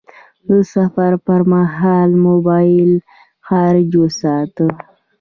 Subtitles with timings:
[0.47, 2.91] د سفر پر مهال موبایل
[3.45, 4.65] چارج وساته..